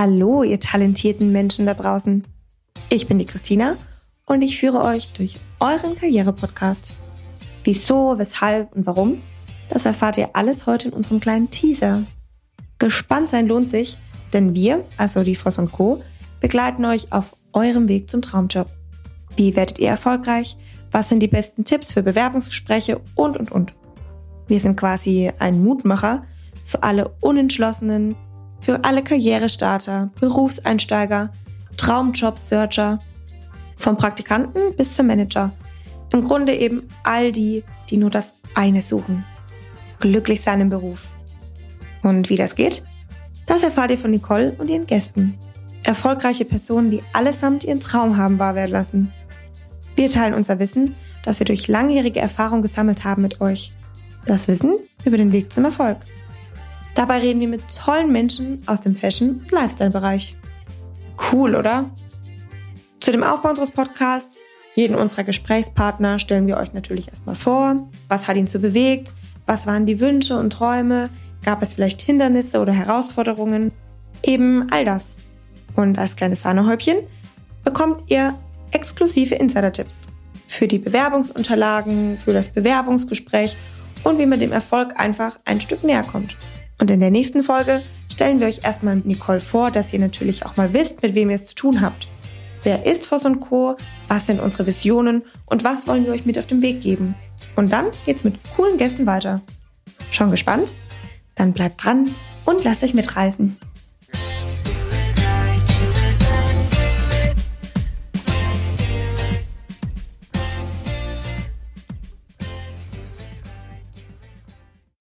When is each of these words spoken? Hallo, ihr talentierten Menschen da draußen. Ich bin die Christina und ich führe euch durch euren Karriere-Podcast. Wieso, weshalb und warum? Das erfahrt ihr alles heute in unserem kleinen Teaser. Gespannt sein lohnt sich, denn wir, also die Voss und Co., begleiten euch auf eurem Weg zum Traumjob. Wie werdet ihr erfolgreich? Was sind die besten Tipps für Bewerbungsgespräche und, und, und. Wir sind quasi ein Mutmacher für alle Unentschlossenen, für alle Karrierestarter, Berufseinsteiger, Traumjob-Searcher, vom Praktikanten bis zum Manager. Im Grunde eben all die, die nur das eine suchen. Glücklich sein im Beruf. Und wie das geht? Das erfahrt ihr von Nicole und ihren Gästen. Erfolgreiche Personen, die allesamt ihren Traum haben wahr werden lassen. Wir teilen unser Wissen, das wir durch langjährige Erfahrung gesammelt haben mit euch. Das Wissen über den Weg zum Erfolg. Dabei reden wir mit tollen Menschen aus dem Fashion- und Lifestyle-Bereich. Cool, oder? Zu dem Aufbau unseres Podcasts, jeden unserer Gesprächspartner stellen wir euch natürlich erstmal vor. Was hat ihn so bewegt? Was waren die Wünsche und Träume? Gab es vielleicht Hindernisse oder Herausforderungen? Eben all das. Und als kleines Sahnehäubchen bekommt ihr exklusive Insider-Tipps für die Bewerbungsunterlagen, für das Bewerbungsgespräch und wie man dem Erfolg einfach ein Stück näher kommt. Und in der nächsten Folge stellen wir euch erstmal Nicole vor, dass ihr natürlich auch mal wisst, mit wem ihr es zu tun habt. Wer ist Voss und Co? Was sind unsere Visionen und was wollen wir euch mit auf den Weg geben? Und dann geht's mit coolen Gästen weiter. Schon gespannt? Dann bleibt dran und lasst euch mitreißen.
Hallo, 0.00 0.44
ihr 0.44 0.60
talentierten 0.60 1.32
Menschen 1.32 1.66
da 1.66 1.74
draußen. 1.74 2.24
Ich 2.88 3.08
bin 3.08 3.18
die 3.18 3.26
Christina 3.26 3.76
und 4.26 4.42
ich 4.42 4.60
führe 4.60 4.84
euch 4.84 5.08
durch 5.08 5.40
euren 5.58 5.96
Karriere-Podcast. 5.96 6.94
Wieso, 7.64 8.16
weshalb 8.16 8.76
und 8.76 8.86
warum? 8.86 9.20
Das 9.70 9.86
erfahrt 9.86 10.16
ihr 10.16 10.30
alles 10.34 10.68
heute 10.68 10.86
in 10.86 10.94
unserem 10.94 11.18
kleinen 11.18 11.50
Teaser. 11.50 12.04
Gespannt 12.78 13.30
sein 13.30 13.48
lohnt 13.48 13.68
sich, 13.68 13.98
denn 14.32 14.54
wir, 14.54 14.84
also 14.96 15.24
die 15.24 15.34
Voss 15.34 15.58
und 15.58 15.72
Co., 15.72 16.00
begleiten 16.38 16.84
euch 16.84 17.12
auf 17.12 17.34
eurem 17.52 17.88
Weg 17.88 18.08
zum 18.08 18.22
Traumjob. 18.22 18.70
Wie 19.34 19.56
werdet 19.56 19.80
ihr 19.80 19.88
erfolgreich? 19.88 20.56
Was 20.92 21.08
sind 21.08 21.24
die 21.24 21.26
besten 21.26 21.64
Tipps 21.64 21.92
für 21.92 22.04
Bewerbungsgespräche 22.04 23.00
und, 23.16 23.36
und, 23.36 23.50
und. 23.50 23.74
Wir 24.46 24.60
sind 24.60 24.76
quasi 24.76 25.32
ein 25.40 25.60
Mutmacher 25.60 26.24
für 26.64 26.84
alle 26.84 27.08
Unentschlossenen, 27.20 28.14
für 28.60 28.84
alle 28.84 29.02
Karrierestarter, 29.02 30.10
Berufseinsteiger, 30.20 31.30
Traumjob-Searcher, 31.76 32.98
vom 33.76 33.96
Praktikanten 33.96 34.74
bis 34.76 34.94
zum 34.96 35.06
Manager. 35.06 35.52
Im 36.10 36.24
Grunde 36.24 36.54
eben 36.54 36.88
all 37.04 37.32
die, 37.32 37.62
die 37.90 37.96
nur 37.96 38.10
das 38.10 38.42
eine 38.54 38.82
suchen. 38.82 39.24
Glücklich 40.00 40.42
sein 40.42 40.60
im 40.60 40.70
Beruf. 40.70 41.06
Und 42.02 42.28
wie 42.28 42.36
das 42.36 42.54
geht? 42.54 42.82
Das 43.46 43.62
erfahrt 43.62 43.90
ihr 43.90 43.98
von 43.98 44.10
Nicole 44.10 44.54
und 44.58 44.68
ihren 44.68 44.86
Gästen. 44.86 45.38
Erfolgreiche 45.84 46.44
Personen, 46.44 46.90
die 46.90 47.02
allesamt 47.12 47.64
ihren 47.64 47.80
Traum 47.80 48.16
haben 48.16 48.38
wahr 48.38 48.54
werden 48.54 48.72
lassen. 48.72 49.12
Wir 49.96 50.10
teilen 50.10 50.34
unser 50.34 50.58
Wissen, 50.58 50.94
das 51.24 51.38
wir 51.38 51.46
durch 51.46 51.68
langjährige 51.68 52.20
Erfahrung 52.20 52.62
gesammelt 52.62 53.04
haben 53.04 53.22
mit 53.22 53.40
euch. 53.40 53.72
Das 54.26 54.48
Wissen 54.48 54.74
über 55.04 55.16
den 55.16 55.32
Weg 55.32 55.52
zum 55.52 55.64
Erfolg. 55.64 55.98
Dabei 56.98 57.18
reden 57.18 57.38
wir 57.38 57.46
mit 57.46 57.62
tollen 57.72 58.10
Menschen 58.10 58.60
aus 58.66 58.80
dem 58.80 58.96
Fashion- 58.96 59.42
und 59.42 59.52
Lifestyle-Bereich. 59.52 60.34
Cool, 61.30 61.54
oder? 61.54 61.88
Zu 62.98 63.12
dem 63.12 63.22
Aufbau 63.22 63.50
unseres 63.50 63.70
Podcasts, 63.70 64.36
jeden 64.74 64.96
unserer 64.96 65.22
Gesprächspartner 65.22 66.18
stellen 66.18 66.48
wir 66.48 66.56
euch 66.56 66.72
natürlich 66.72 67.06
erstmal 67.06 67.36
vor. 67.36 67.88
Was 68.08 68.26
hat 68.26 68.36
ihn 68.36 68.48
so 68.48 68.58
bewegt? 68.58 69.14
Was 69.46 69.68
waren 69.68 69.86
die 69.86 70.00
Wünsche 70.00 70.36
und 70.36 70.52
Träume? 70.52 71.08
Gab 71.44 71.62
es 71.62 71.74
vielleicht 71.74 72.02
Hindernisse 72.02 72.58
oder 72.58 72.72
Herausforderungen? 72.72 73.70
Eben 74.24 74.66
all 74.72 74.84
das. 74.84 75.18
Und 75.76 76.00
als 76.00 76.16
kleines 76.16 76.42
Sahnehäubchen 76.42 76.96
bekommt 77.62 78.10
ihr 78.10 78.34
exklusive 78.72 79.36
Insider-Tipps 79.36 80.08
für 80.48 80.66
die 80.66 80.78
Bewerbungsunterlagen, 80.78 82.18
für 82.18 82.32
das 82.32 82.48
Bewerbungsgespräch 82.48 83.56
und 84.02 84.18
wie 84.18 84.26
man 84.26 84.40
dem 84.40 84.50
Erfolg 84.50 84.98
einfach 84.98 85.38
ein 85.44 85.60
Stück 85.60 85.84
näher 85.84 86.02
kommt. 86.02 86.36
Und 86.80 86.90
in 86.90 87.00
der 87.00 87.10
nächsten 87.10 87.42
Folge 87.42 87.82
stellen 88.12 88.40
wir 88.40 88.46
euch 88.46 88.60
erstmal 88.64 88.96
Nicole 88.96 89.40
vor, 89.40 89.70
dass 89.70 89.92
ihr 89.92 89.98
natürlich 89.98 90.46
auch 90.46 90.56
mal 90.56 90.72
wisst, 90.72 91.02
mit 91.02 91.14
wem 91.14 91.30
ihr 91.30 91.36
es 91.36 91.46
zu 91.46 91.54
tun 91.54 91.80
habt. 91.80 92.06
Wer 92.62 92.86
ist 92.86 93.06
Voss 93.06 93.24
und 93.24 93.40
Co? 93.40 93.76
Was 94.08 94.26
sind 94.26 94.40
unsere 94.40 94.66
Visionen 94.66 95.22
und 95.46 95.64
was 95.64 95.86
wollen 95.86 96.04
wir 96.04 96.12
euch 96.12 96.26
mit 96.26 96.38
auf 96.38 96.46
den 96.46 96.62
Weg 96.62 96.80
geben? 96.80 97.14
Und 97.56 97.72
dann 97.72 97.86
geht's 98.06 98.24
mit 98.24 98.36
coolen 98.56 98.78
Gästen 98.78 99.06
weiter. 99.06 99.42
Schon 100.10 100.30
gespannt? 100.30 100.74
Dann 101.34 101.52
bleibt 101.52 101.84
dran 101.84 102.14
und 102.44 102.64
lasst 102.64 102.82
euch 102.82 102.94
mitreißen. 102.94 103.56